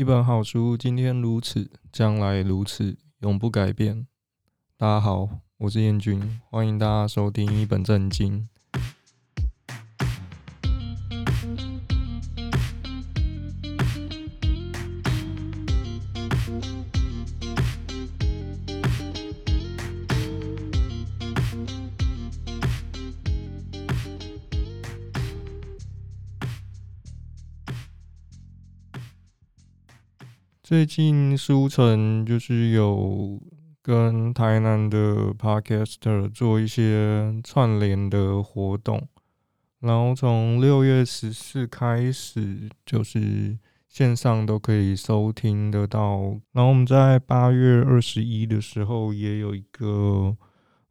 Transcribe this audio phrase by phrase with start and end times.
[0.00, 4.06] 一本好书，今天如此，将来如此，永不改变。
[4.78, 8.48] 大家好，我是彦君，欢迎大家收听一本正经。
[30.70, 33.40] 最近书城就是有
[33.82, 39.08] 跟台南的 Podcaster 做一些串联的活动，
[39.80, 43.58] 然后从六月十四开始，就是
[43.88, 46.38] 线上都可以收听得到。
[46.52, 50.36] 然后我们在八月二十一的时候也有一个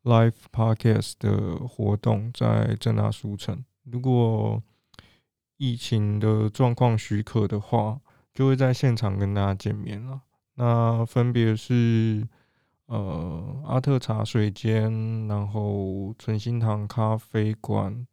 [0.04, 4.62] Live Podcast 的活动在正大书城，如果
[5.56, 8.02] 疫情的状况许可的话。
[8.40, 10.22] 就会在现场跟大家见面了。
[10.56, 12.26] 那分别是
[12.86, 18.08] 呃阿特茶水间，然后存心堂咖啡馆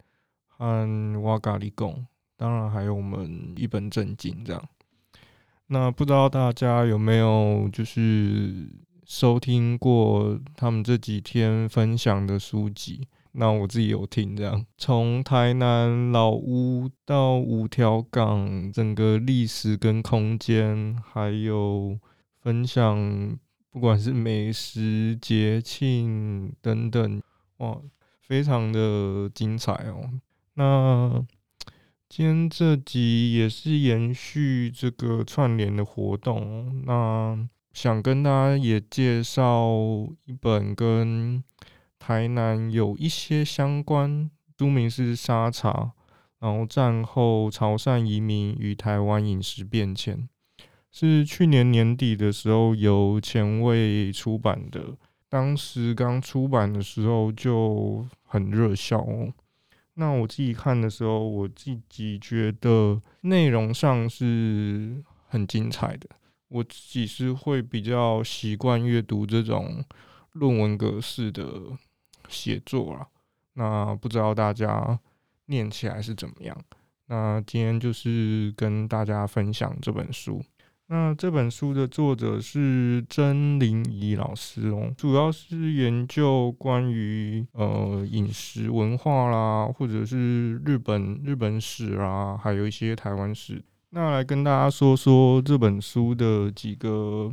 [0.48, 2.04] 和瓦嘎里贡，
[2.36, 4.68] 当然还有我们一本正经这样。
[5.68, 8.68] 那不知道大家有没有就是
[9.04, 13.06] 收听过他们这几天分享的书籍？
[13.38, 21.98] 那我自己有听这样，从台南老屋到五条港，整个历史跟空间，还有
[22.40, 23.38] 分享，
[23.70, 27.22] 不管是美食、节庆等等，
[27.58, 27.78] 哇，
[28.22, 30.08] 非常的精彩哦。
[30.54, 31.22] 那
[32.08, 39.76] 今天这集也是延续这个串联的活动，那想跟大家也介绍
[40.24, 41.44] 一本跟。
[42.06, 45.72] 台南有一些相关，书名是《沙茶》，
[46.38, 50.28] 然后战后潮汕移民与台湾饮食变迁，
[50.92, 54.96] 是去年年底的时候由前卫出版的。
[55.28, 59.32] 当时刚出版的时候就很热销哦。
[59.94, 66.08] 那我自己看的时候，我自己觉得内容上是很精彩的。
[66.46, 69.84] 我自己是会比较习惯阅读这种
[70.34, 71.76] 论文格式的。
[72.28, 73.06] 写作啊，
[73.54, 74.98] 那不知道大家
[75.46, 76.56] 念起来是怎么样？
[77.06, 80.42] 那今天就是跟大家分享这本书。
[80.88, 93.60] 那这本书的作者是曾玲仪老师哦，主要是研究关于呃饮食文化啦，或者是日本日本史啦，还有一些台湾史。
[93.90, 97.32] 那来跟大家说说这本书的几个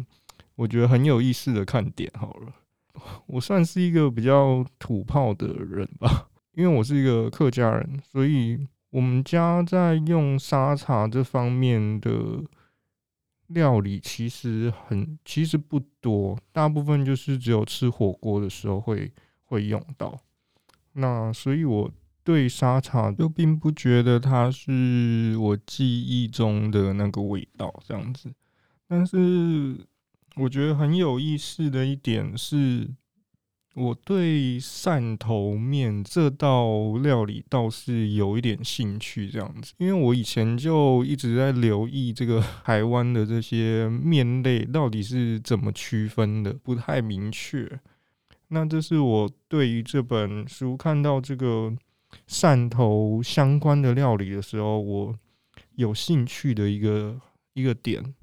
[0.55, 2.53] 我觉得很有意思的看点好了。
[3.25, 12.43] 我算是一个比较土炮的人吧，因为我是一个客家人，所以我们家在用沙茶这方面的
[13.47, 19.11] 料理其实很其实不多，大部分就是只有吃火锅的时候会
[19.45, 20.19] 会用到。
[20.93, 21.91] 那所以我
[22.23, 28.31] 对沙茶就并不觉得它是我记忆中的那个味道这样子，
[28.87, 29.75] 但是。
[30.35, 32.89] 我觉得很有意思的一点是，
[33.75, 47.79] 我对汕头面这道料理倒是有一点兴趣，这样子，因为我以前就一直在留意这个 台湾的这些面类到底是怎么区分的，不太明确。
[48.47, 51.71] 那这是我对于这本书看到这个
[52.27, 55.15] 汕头相关的料理的时候，我
[55.75, 57.21] 有兴趣的一个
[57.53, 58.15] 一个点。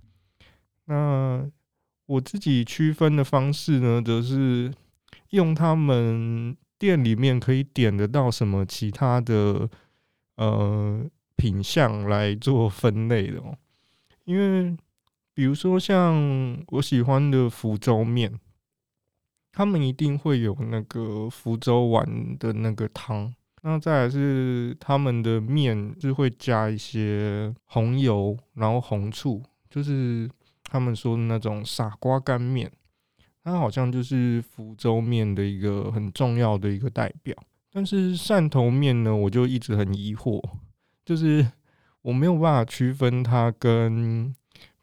[0.86, 1.48] 那。
[2.10, 4.74] 我自己区分的方式呢，则是
[5.28, 9.70] 用他们店里面可以点得到什么其他的
[10.34, 13.56] 呃品相来做分类的哦。
[14.24, 14.76] 因为
[15.32, 18.34] 比如说像我喜欢的福州面，
[19.52, 23.32] 他们一定会有那个福州碗的那个汤，
[23.62, 30.28] 那再来是他们的面是会加一些红油，然后红醋，就是。
[30.72, 32.70] 他们说的那种傻瓜干面，
[33.42, 37.36] 它好像就是福州面的一个很重要的一个代表。
[37.72, 40.40] 但是汕头面呢，我就一直很疑惑，
[41.04, 41.44] 就是
[42.02, 44.32] 我没有办法区分它跟，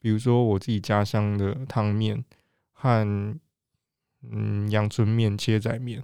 [0.01, 2.21] 比如说我自己家乡的汤面
[2.73, 3.39] 和
[4.29, 6.03] 嗯阳春面、切仔面。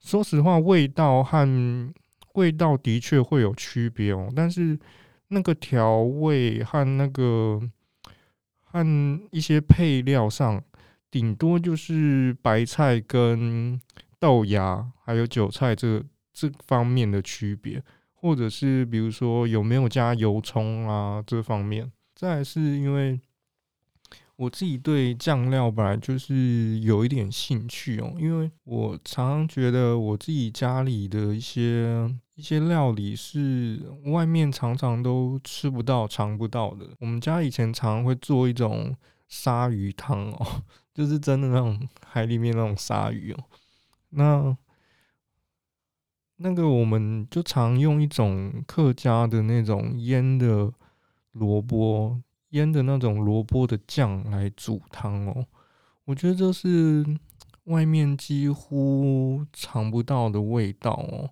[0.00, 1.92] 说实话，味道和
[2.34, 4.76] 味道的确会有区别哦，但是
[5.28, 7.60] 那个调味和那个。
[8.70, 10.62] 和一些配料上，
[11.10, 13.80] 顶多就是白菜跟
[14.18, 16.02] 豆芽，还有韭菜这
[16.32, 17.82] 这方面的区别，
[18.14, 21.90] 或者是比如说有没有加油葱啊这方面。
[22.14, 23.18] 再是因为
[24.40, 36.88] 我自己对酱料本来就是有一点兴趣哦，因为我常常觉得我自己家里的一些一些料理是外面常常都吃不到、尝不到的。
[37.00, 38.96] 我们家以前常常会做一种
[39.28, 40.62] 鲨鱼汤哦，
[40.94, 43.44] 就是真的那种海里面那种鲨鱼哦，
[44.08, 44.56] 那。
[46.42, 50.72] 那个我们就常用一种客家的那种腌的
[51.32, 52.18] 萝卜，
[52.50, 55.46] 腌的那种萝卜的酱来煮汤哦。
[56.04, 57.04] 我觉得这是
[57.64, 61.30] 外面几乎尝不到的味道哦。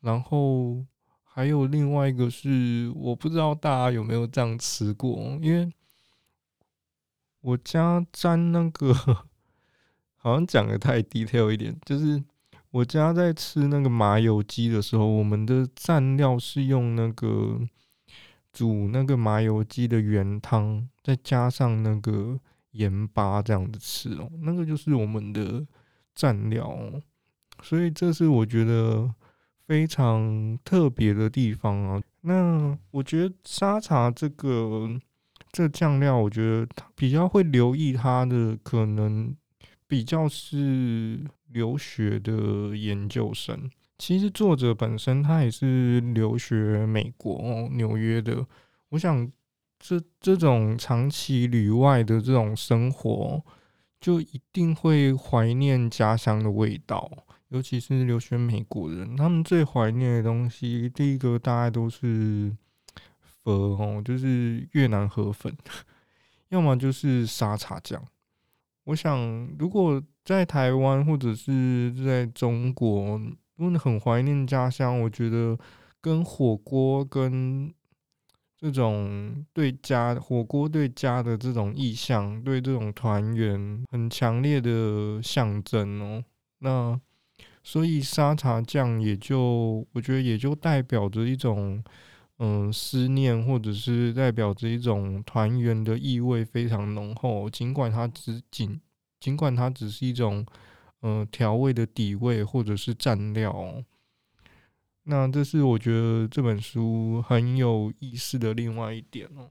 [0.00, 0.84] 然后
[1.22, 5.72] 还有另外一个是，我不知道大家有没有这样吃过，因为
[7.40, 8.94] 我家沾那个
[10.16, 12.22] 好像讲的太 detail 一点，就是。
[12.72, 17.60] 我家在吃那个麻油鸡的时候，我们的蘸料是用那个
[18.52, 22.38] 煮那个麻油鸡的原汤，再加上那个
[22.72, 25.66] 盐巴这样子吃哦，那个就是我们的
[26.16, 27.02] 蘸料哦。
[27.62, 29.12] 所以这是我觉得
[29.66, 32.02] 非常特别的地方啊。
[32.20, 34.88] 那我觉得沙茶这个
[35.50, 39.34] 这酱料，我觉得比较会留意它的可能
[39.86, 41.24] 比较是。
[41.52, 43.70] 留学的研究生，
[44.02, 48.44] 其实作者本身他也是留学美国，纽约的。
[48.88, 49.30] 我想
[49.78, 53.40] 这这种长期旅外的这种生活，
[54.00, 57.08] 就一定会怀念家乡的味道。
[57.50, 62.52] 尤其是留学美国人，他们最怀念的东西，第一个大概都是
[63.22, 65.56] 粉哦，就是越南河粉，
[66.50, 68.04] 要么就是沙茶酱。
[68.82, 73.20] 我想，如果在台湾或者是在中国，
[73.56, 75.58] 如果你很怀念家乡，我觉得
[76.00, 77.72] 跟火锅、跟
[78.58, 86.24] 这种对家火锅对家的这种意象，对这种团圆很强烈的象征哦。
[86.58, 87.00] 那
[87.64, 91.82] 所以沙茶酱也就我觉得也就代表着一种
[92.38, 97.50] 嗯思念，或者是代表着一种团圆的意味非常浓厚。
[97.50, 98.80] 尽管它只仅
[99.20, 100.44] 尽管它只是一种
[101.02, 103.84] 嗯调味的底味或者是蘸料，
[105.04, 109.50] 那这是我觉得这本书很有意思的另外一点哦。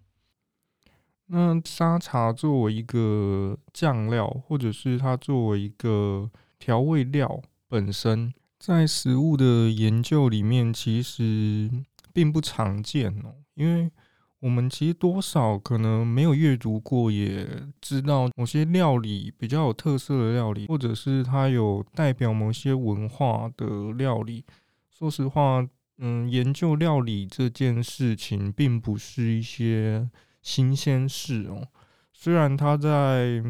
[1.28, 11.70] 那沙茶作为一个酱料，或者是它作为一个调味料本身，在食物的研究里面，其实
[12.14, 13.36] 并不常见哦。
[13.54, 13.92] 因为
[14.42, 17.48] 我们其实多少可能没有阅读过，也
[17.80, 24.44] 知道某些料理比较有特色的料理，或者是它有代表某些文化的料理。
[24.90, 25.64] 说实话，
[26.00, 30.10] 嗯，研究料理这件事情并不是一些
[30.42, 31.68] 新鲜事哦。
[32.12, 33.44] 虽然它在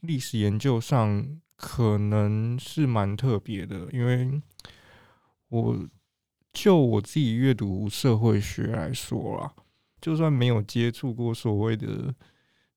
[0.00, 4.40] 历史研究上可能是蛮特别的，因为
[5.48, 5.88] 我
[6.52, 9.52] 就我自己阅读社会学来说啦，
[10.00, 12.14] 就算没有接触过所谓的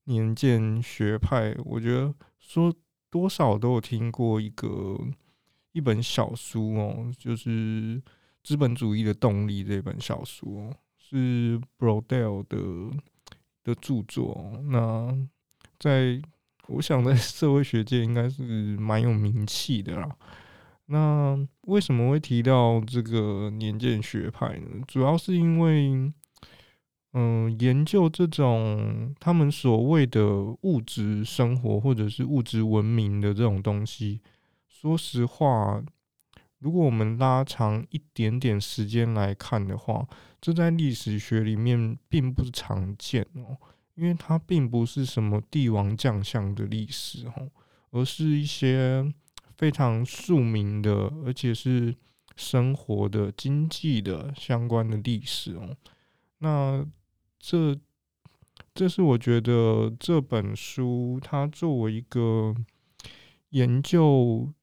[0.06, 2.74] 年鉴学派，我觉得说
[3.10, 4.98] 多少都有听过一个。
[5.76, 7.50] 一本小书哦，就是
[8.44, 12.96] 《资本主义的动力》这本小书，是 Brodel 的
[13.64, 14.52] 的著作。
[14.66, 15.12] 那
[15.80, 16.22] 在
[16.68, 18.44] 我想，在 社会学界应该是
[18.78, 20.16] 蛮有名气的啦。
[20.86, 24.80] 那为什么会提到这个年鉴学派呢？
[24.88, 26.14] 主要是因为，
[27.14, 30.28] 嗯，研究这种他们所谓的
[30.62, 34.20] 物质生活或者是物质文明的这种东西。
[34.68, 35.84] 说实话，
[36.58, 40.08] 如果我们拉长一点点时间来看的话，
[40.42, 43.58] 这在历史学里面并不常见哦，
[43.94, 47.50] 因为它并不是什么帝王将相的历史哦，
[47.92, 49.14] 而是一些
[49.56, 50.92] 非常庶民的，
[51.24, 51.96] 而且是
[52.36, 55.78] 生活的、经济的相关的历史哦。
[56.40, 56.86] 那
[57.46, 57.78] 这，
[58.74, 62.56] 这是我觉得这本书它作为一个
[63.50, 64.54] 研究。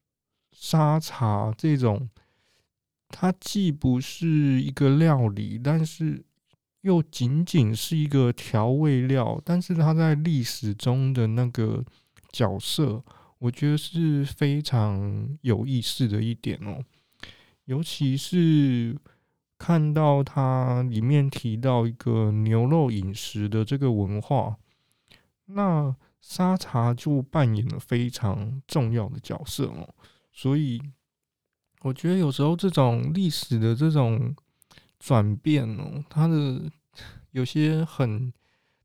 [0.53, 2.07] 沙茶这种，
[3.07, 6.23] 它既不是一个料理，但是
[6.81, 11.83] 又仅仅是一个调味料，但是它在历史中的那个
[12.31, 13.03] 角色，
[13.39, 16.83] 我觉得是非常有意思的一点哦。
[17.65, 18.95] 尤其是
[19.63, 24.57] 看到它里面提到一个牛肉饮食的这个文化，
[25.45, 29.93] 那沙茶就扮演了非常重要的角色哦。
[30.33, 30.81] 所以，
[31.81, 34.35] 我觉得有时候这种历史的这种
[34.97, 36.63] 转变哦，它的
[37.29, 38.33] 有些很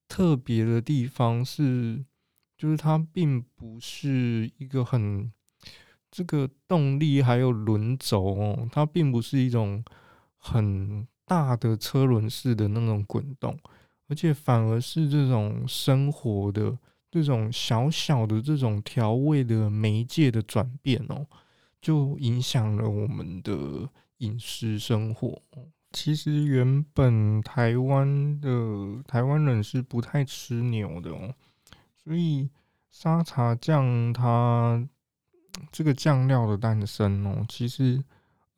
[0.06, 2.04] 特别的地方是，
[2.58, 5.32] 就是它并不是一个很
[6.10, 9.82] 这个动力还有轮轴哦，它并不是一种
[10.46, 13.58] 很大的车轮式的那种滚动，
[14.08, 16.78] 而且反而是这种生活的
[17.10, 21.26] 这种小小的这种调味的媒介的转变哦，
[21.80, 23.88] 就影响了我们的
[24.18, 25.42] 饮食生活。
[25.92, 31.34] 其实原本台湾的台湾人是不太吃牛的哦，
[32.04, 32.48] 所以
[32.90, 34.86] 沙茶酱它
[35.72, 38.02] 这个酱料的诞生哦，其实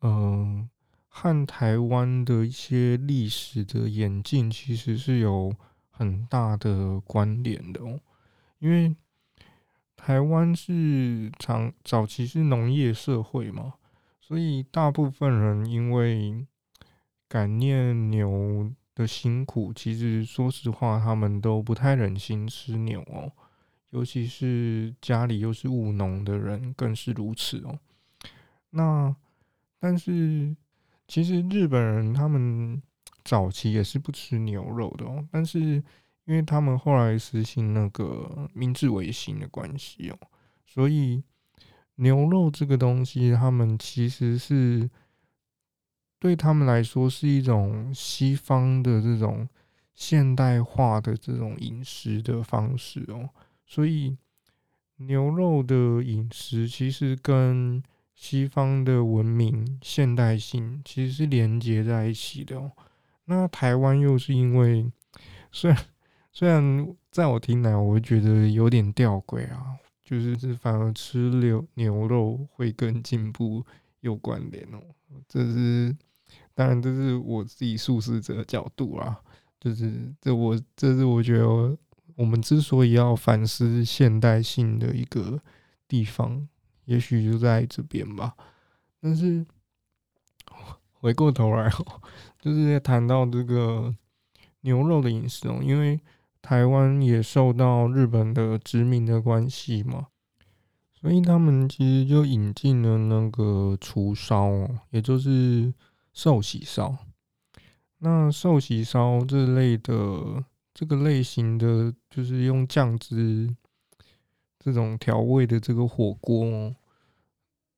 [0.01, 0.69] 嗯、
[1.09, 5.53] 和台湾的一些历史的演进其实是有
[5.89, 7.99] 很大的关联的哦，
[8.59, 8.95] 因为
[9.97, 13.73] 台湾是长早期是农业社会嘛，
[14.21, 16.45] 所以大部分人因为
[17.27, 23.31] 感念牛的辛苦，其实说实话，他们都不太忍心吃牛哦，
[23.89, 27.77] 尤其是家里又是务农的人，更是如此哦。
[28.69, 29.13] 那
[29.79, 30.55] 但是，
[31.09, 32.81] 其实日本人他们
[33.25, 35.83] 早期也是不吃牛肉的哦，但是因
[36.27, 40.17] 为他们后来实行那个明治维新的关系哦，
[40.65, 41.21] 所以
[41.95, 44.89] 牛肉这个东西，他们其实是。
[46.21, 49.47] 对他们来说是一种西方的这种
[49.93, 53.29] 现代化的这种饮食的方式哦，
[53.65, 54.17] 所以
[54.97, 57.81] 牛肉的饮食其实跟
[58.21, 62.69] 西方的文明现代性其实是连接在一起的哦。
[63.23, 64.91] 那台湾又是因为
[65.53, 65.85] 虽然
[66.33, 73.65] 虽然在我听来，我会觉得有点吊诡啊，就是是反而吃牛牛肉会跟进步
[74.01, 74.81] 有关联哦，
[75.25, 75.95] 这是。
[76.53, 79.17] 当然，这是我自己素食者的角度啦，
[79.61, 81.77] 就是这我这是我觉得
[82.15, 85.41] 我们之所以要反思现代性的一个
[85.87, 86.45] 地方，
[86.89, 88.35] 也许就在这边吧。
[88.99, 89.45] 但是
[90.91, 92.01] 回过头来哦，
[92.41, 93.95] 就是在谈到这个
[94.61, 95.97] 牛肉的饮食哦，因为
[96.41, 100.07] 台湾也受到日本的殖民的关系嘛，
[100.93, 104.49] 所以他们其实就引进了那个厨烧，
[104.89, 105.73] 也就是。
[106.11, 106.97] 寿喜烧，
[107.99, 110.43] 那寿喜烧这类的
[110.73, 113.55] 这个类型的，就是用酱汁
[114.57, 116.75] 这种调味的这个火锅，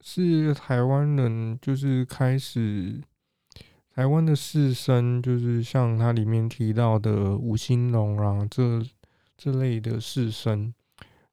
[0.03, 2.99] 是台湾人就是开始
[3.93, 8.81] 台湾的士绅，就是像它里面提到的吴兴隆啊，这
[9.37, 10.73] 这类的士绅，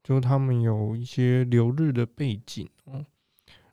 [0.02, 3.04] 就他们有一些留日的背景哦。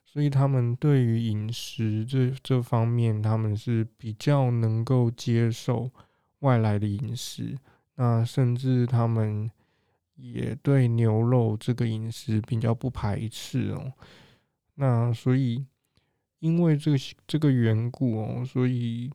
[0.04, 5.90] 所以他们对于饮食这这方面，他们是比较能够接受
[6.38, 7.54] 外来的饮食，
[7.96, 9.50] 那甚至他们
[10.14, 13.92] 也对牛肉这个饮食比较不排斥哦。
[14.76, 15.66] 那所以
[16.38, 19.10] 因为这个这个缘故哦，所以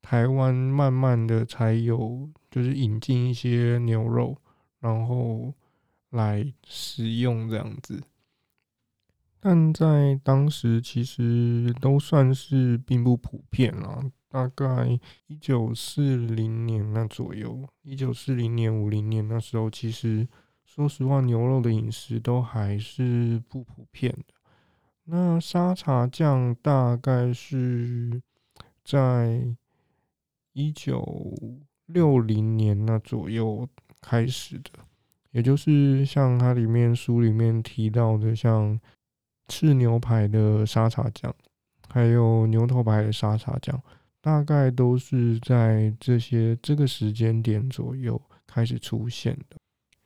[0.00, 4.36] 台湾慢慢的才有就是引进一些牛肉，
[4.80, 5.52] 然后
[6.10, 8.02] 来食用这样子。
[9.40, 20.26] 但在当时其实都算是并不普遍啦，大概一九四零年那左右，一九四零年五零年那时候，其实
[20.64, 24.33] 说实话，牛肉的饮食都还是不普遍的。
[25.04, 28.22] 那沙茶酱大概是
[28.84, 29.42] 在
[30.52, 31.34] 一九
[31.86, 33.68] 六零年那左右
[34.00, 34.70] 开始的，
[35.30, 38.80] 也就是像它里面书里面提到的，像。
[39.46, 41.32] 赤牛排的沙茶酱，
[41.90, 43.78] 还有牛头牌的沙茶酱，
[44.22, 49.58] 大概都是在这些这个时间点左右开始出现的。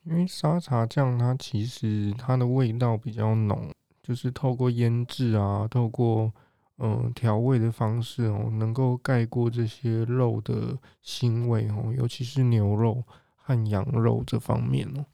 [0.03, 3.73] 因为沙茶酱它其实它的味道比较浓，
[4.09, 6.33] 就是透过腌制啊，透过
[6.79, 13.05] 嗯调味的方式哦，能够盖过这些肉的腥味哦，尤其是牛肉
[13.37, 15.05] 和羊肉这方面哦，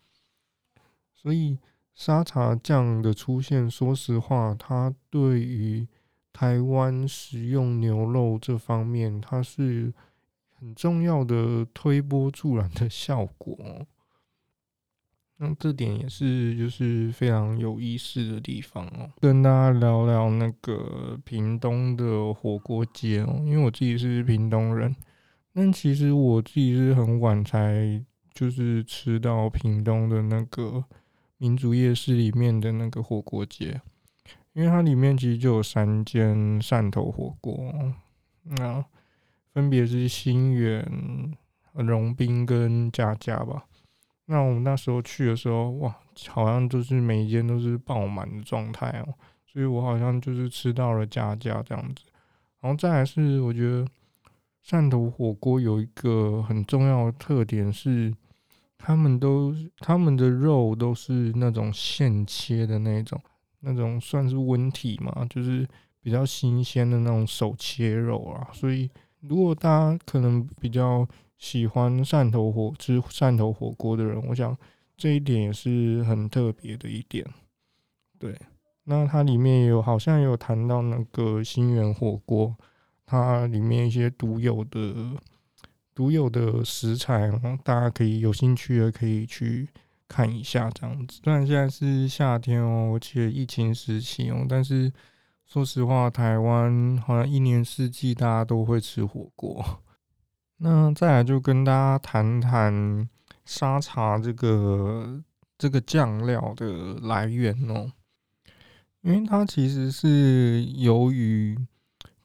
[1.13, 1.59] 所以。
[1.97, 5.87] 沙茶酱的出现，说实话，它对于
[6.33, 9.95] 台湾食用牛肉这方面，它是
[10.55, 13.57] 很重要的推波助澜的效果。
[15.37, 19.11] 那这点也是就是非常有意思的地方哦。
[19.21, 24.95] 跟大家聊聊那个屏东的火锅街哦，因为我自己是屏东人，
[25.53, 30.85] 但其实我自己是很晚才就是吃到屏东的那个。
[31.37, 33.79] 民族夜市里面的那个火锅街，
[34.55, 37.71] 因为它里面其实就有三间汕头火锅，
[38.45, 38.83] 那
[39.53, 41.37] 分别是新源、
[41.75, 43.67] 荣斌跟佳佳吧。
[44.27, 45.95] 那我们那时候去的时候，哇，
[46.29, 49.15] 好像就是每一间都是爆满的状态哦，
[49.47, 52.05] 所以我好像就是吃到了加价这样子。
[52.61, 53.87] 然后再来是，我觉得
[54.67, 58.15] 汕头火锅有一个很重要的特点是，
[58.79, 63.21] 他们都他们的肉都是那种现切的那种，
[63.61, 65.69] 那种算是温体嘛，就是
[66.01, 68.49] 比较新鲜的那种手切肉啊。
[68.55, 68.91] 所以
[69.21, 71.07] 如果大家可能比较
[71.45, 74.57] 喜欢汕头火吃汕头火锅的人，我想
[74.97, 77.23] 这一点也是很特别的一点。
[78.19, 78.35] 对，
[78.85, 82.57] 那它里面也有好像有谈到那个新源火锅，
[83.05, 84.95] 它里面一些独有的
[85.95, 87.31] 独有的食材，
[87.63, 89.69] 大家可以有兴趣的可以去
[90.09, 91.21] 看一下这样子。
[91.23, 94.91] 虽然现在是夏天哦，而且疫情时期哦，但是
[95.45, 99.63] 说实话，台湾好像一年四季大家都会吃火锅。
[100.59, 103.09] 那再来就跟大家谈谈
[103.45, 105.23] 沙茶这个
[105.59, 107.91] 这个酱料的来源哦，
[109.03, 111.59] 因为它其实是由于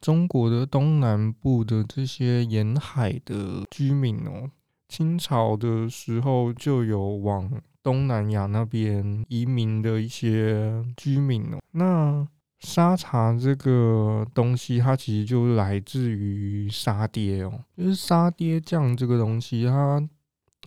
[0.00, 4.50] 中国的东南部的这些沿海的居民哦，
[4.88, 7.50] 清朝的时候就有往
[7.82, 12.28] 东南亚那边移民的一些居民哦，那。
[12.60, 20.06] 沙茶这个东西，它其实就来自于沙爹哦，就是沙爹酱这个东西，它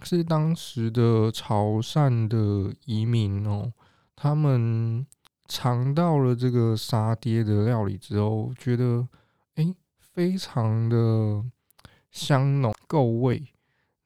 [0.02, 3.72] 是当时的潮汕的移民哦，
[4.16, 5.06] 他们
[5.48, 9.08] 尝到了这个沙爹的料理之后，觉得
[9.56, 11.44] 诶非常的
[12.10, 13.44] 香浓够味，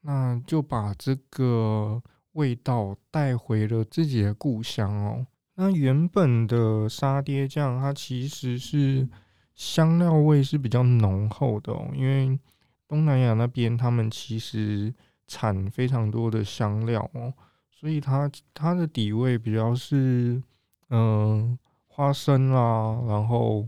[0.01, 2.03] 那就把这个
[2.34, 5.25] 味道带回了自己的故乡哦。
[5.59, 9.09] 那原本的沙爹酱，它其实是
[9.55, 12.39] 香料味是比较浓厚的哦，因为
[12.87, 14.93] 东南亚那边他们其实
[15.25, 17.33] 产非常多的香料哦，
[17.71, 20.41] 所以它它的底味比较是
[20.89, 23.67] 嗯、花生啦，然后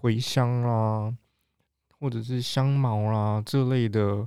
[0.00, 1.14] 茴香啦，
[2.00, 4.26] 或者是香茅啦这类的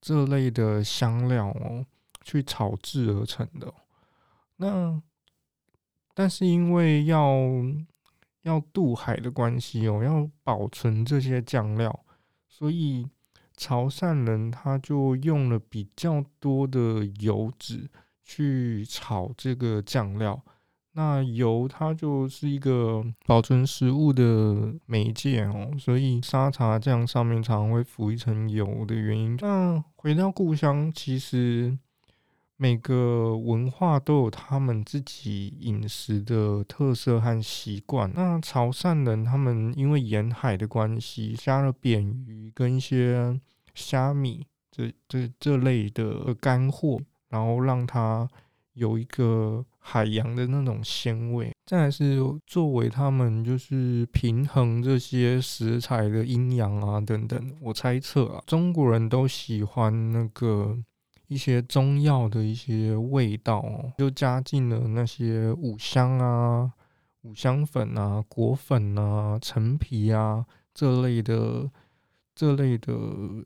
[0.00, 1.84] 这类的香料哦，
[2.24, 3.72] 去炒制而成的。
[4.56, 4.98] 那
[6.14, 7.34] 但是因为要
[8.42, 12.04] 要渡海的关系哦，要保存这些酱料，
[12.48, 13.06] 所以
[13.56, 17.88] 潮汕人他就用了比较多的油脂
[18.22, 20.42] 去炒这个酱料。
[20.94, 29.34] 那油它就是一个保存食物的媒介哦，所以沙茶酱上面常会浮一层油的原因。
[29.40, 31.78] 那回到故乡，其实。
[32.62, 38.08] 每个文化都有他们自己饮食的特色和习惯。
[38.14, 43.36] 那潮汕人他们因为沿海的关系，加了扁鱼跟一些
[43.74, 48.28] 虾米这这这类的干货，然后让它
[48.74, 51.50] 有一个海洋的那种鲜味。
[51.66, 57.56] 再来是作为他们就是平衡这些食材的阴阳啊等等。
[57.60, 60.78] 我猜测啊，中国人都喜欢那个。
[61.32, 66.70] 一些中药的一些味道哦，就加进了那些五香啊、
[67.22, 71.70] 五香粉啊、果粉啊、陈皮啊这类的
[72.34, 72.92] 这类的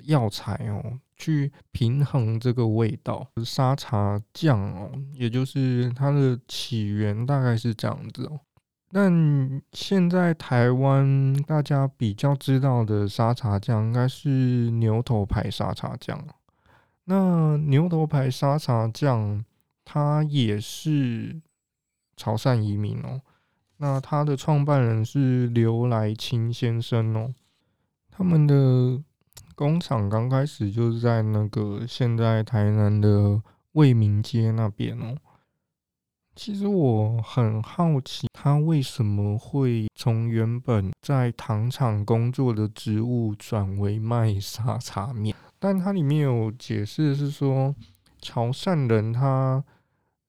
[0.04, 3.26] 药材哦，去平衡这个味道。
[3.44, 8.40] 沙茶酱哦，也就是它的起源大概是这样子哦。
[8.92, 16.18] 但现在台湾大家比较知道的沙茶酱，应该是牛头牌沙茶酱。
[17.06, 19.44] 那牛头牌沙茶酱，
[19.84, 21.40] 它也是
[22.16, 23.20] 潮汕移民哦。
[23.78, 27.32] 那它的创办人是刘来清先生哦。
[28.10, 29.02] 他们的
[29.54, 33.40] 工厂刚开始就是在那个现在台南的
[33.72, 35.16] 卫民街那边哦。
[36.34, 45.36] 其实我很好奇，他为什么会从原本在糖厂工作的职务转为卖沙茶面？
[45.58, 47.74] 但它里面有解释是说，
[48.20, 49.64] 潮汕人他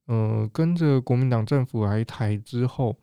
[0.05, 2.95] 呃跟着国民党政府来台之后，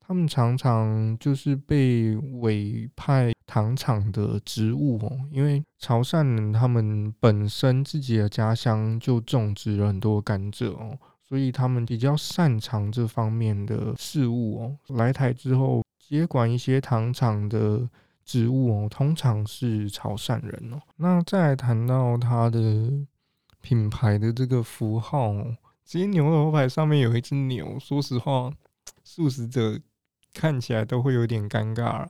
[0.00, 14.94] 他们常常就是被委派糖厂的职务哦，因为潮汕人他们本身自己的家乡就种植了很多甘蔗哦，所以他们比较擅长这方面的事物哦。
[14.96, 17.88] 来台之后接管一些糖厂的。
[18.26, 20.82] 植物哦，通常是潮汕人哦。
[20.96, 22.92] 那再谈到它的
[23.60, 28.52] 品牌的这个符号哦，其实牛头牌上面有一只牛，说实话，
[29.04, 29.80] 素食者
[30.34, 32.06] 看起来都会有点尴尬。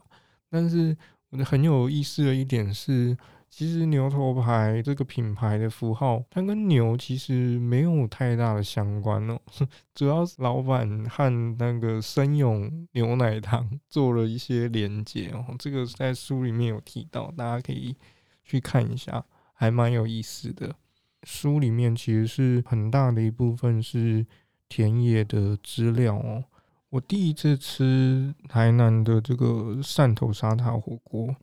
[0.49, 0.97] 但是
[1.29, 3.15] 我觉得很有意思的一点是，
[3.49, 9.39] 其实牛头牌这个品牌的符号，它跟牛其实没有太大的相关哦，
[9.95, 17.95] 主要是老板和那个生勇牛奶糖做了一些连接哦，这个在书里面有提到，大家可以
[18.43, 20.75] 去看一下，还蛮有意思的。
[21.23, 24.25] 书里面其实是很大的一部分是
[24.69, 26.43] 田野的资料哦。
[26.89, 31.35] 我第一次吃台南的这个汕头沙茶火锅。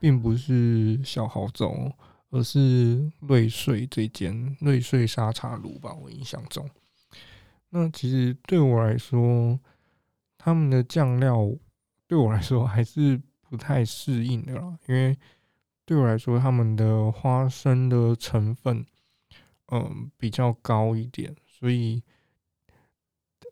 [0.00, 1.92] 并不是小豪走，
[2.30, 5.92] 而是瑞穗这间瑞穗沙茶炉吧。
[5.92, 6.68] 我印象中，
[7.68, 9.60] 那其实对我来说，
[10.38, 11.48] 他们的酱料
[12.08, 14.78] 对我来说还是不太适应的啦。
[14.88, 15.16] 因为
[15.84, 18.86] 对我来说，他们的花生的成分，
[19.66, 22.02] 嗯，比较高一点，所以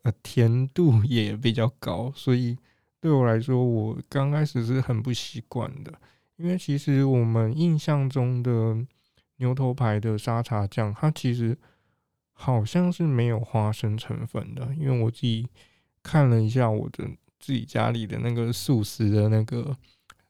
[0.03, 2.57] 呃，甜度也比较高，所以
[2.99, 5.93] 对我来说，我刚开始是很不习惯的。
[6.39, 8.77] 因为其实我们印象中的
[9.37, 11.57] 牛头牌的沙茶酱，它其实
[12.31, 14.73] 好像是没有花生成分的。
[14.75, 15.45] 因为我自己
[16.01, 17.03] 看了一下我的
[17.39, 19.75] 自己家里的那个素食的那个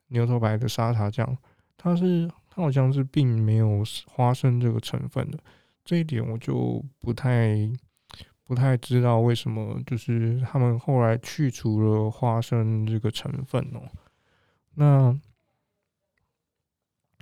[0.08, 1.38] 牛头牌的沙茶酱，
[1.78, 5.38] 它是它好像是并没有花生这个成分的。
[5.86, 7.56] 这一点我就不太
[8.45, 13.82] 不太知道为什么，就是他们后来去除了花生这个成分哦。
[14.74, 15.15] 那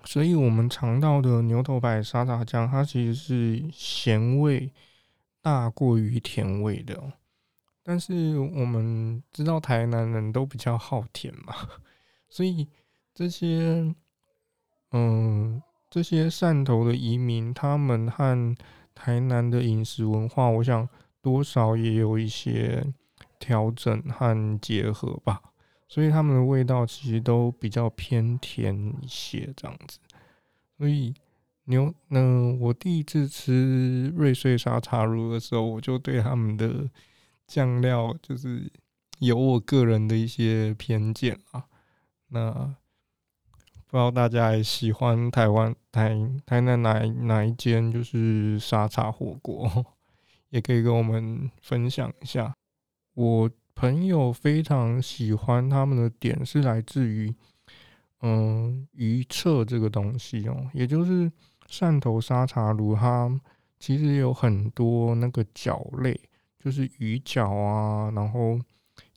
[0.06, 4.72] 所以，我们尝到的牛头牌沙茶酱，它其实是咸味
[5.42, 7.12] 大过于甜味的。
[7.84, 11.54] 但是我们知道台南人都比较好甜嘛，
[12.30, 12.68] 所以
[13.14, 13.94] 这些，
[14.92, 18.56] 嗯，这些汕头的移民，他们和
[18.94, 20.88] 台南的饮食文化，我想
[21.22, 22.86] 多少也有一些
[23.40, 25.42] 调整和结合吧。
[25.90, 29.98] 所以他们的味道其实都比较偏甜一些，这样子。
[30.78, 31.14] 所以
[31.64, 32.20] 牛，那
[32.60, 36.90] 我第一次吃瑞穗沙茶炉的时候，我就对他们的
[37.48, 38.70] 酱料就是
[39.20, 41.66] 有我个人的一些偏见啊。
[42.28, 49.86] 那不知道大家还喜欢台湾台台南哪哪一间就是沙茶火锅，
[50.52, 52.54] 也可以跟我们分享一下。
[53.14, 53.50] 我。
[53.78, 57.32] 朋友非常喜欢他们的点是来自于，
[58.24, 61.32] 嗯，鱼册这个东西哦，也就是
[61.70, 63.40] 汕头沙茶炉，它
[63.78, 66.20] 其实有很多那个角类，
[66.60, 68.60] 就是鱼角啊，然后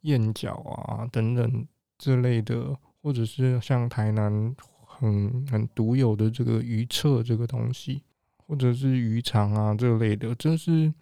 [0.02, 8.02] 燕角啊等等这类的，或者是像台南很很独有的这个鱼册这个东西，
[8.46, 10.92] 或者是鱼肠啊这类的，这是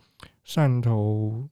[0.47, 1.49] 汕头。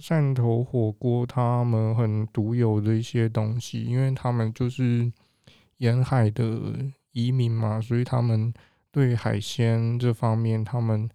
[0.00, 5.12] 汕头火锅，他们很独有的一些东西，因为他们就是
[5.76, 6.60] 沿海的
[7.12, 8.52] 移民嘛，所以他们
[8.90, 11.08] 对海鲜这方面，他们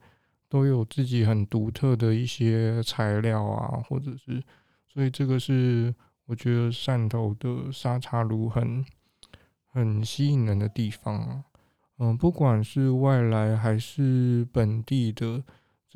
[0.48, 4.44] 都有自己很独特的一些材料啊，或者是，
[4.88, 5.94] 所以这个是
[6.26, 8.86] 我觉得汕头的沙茶炉很
[9.66, 11.44] 很吸引人的地方啊。
[11.98, 15.44] 嗯，不管是外来还是本地的。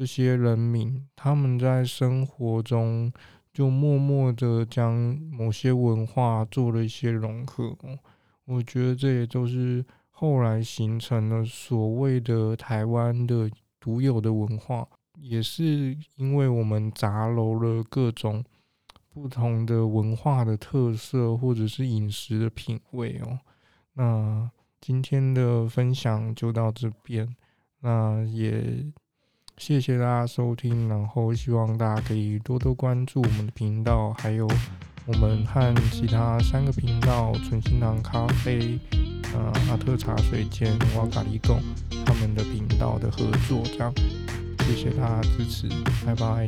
[0.01, 3.13] 这些人民，他们在生活中
[3.53, 4.91] 就默默的将
[5.31, 7.77] 某些文化做了一些融合。
[8.45, 13.47] 我觉得这也都是后来形成了所谓的台湾的
[13.79, 14.87] 独有的文化，
[15.19, 18.43] 也是因为我们杂糅了各种
[19.13, 23.37] 不同的文化的特色，或者是饮食的品味哦。
[23.93, 27.35] 那今天的分享就到这边，
[27.81, 28.91] 那也。
[29.61, 34.47] 谢谢大家收听，然后希望大家可以多多关注我们的频道，还有
[35.05, 38.79] 我们和其他三个频道——纯心堂咖啡、
[39.35, 41.61] 呃阿特茶水间、瓦卡利贡
[42.03, 43.93] 他们的频道的合作，这样
[44.65, 45.69] 谢谢大家支持，
[46.03, 46.47] 拜拜。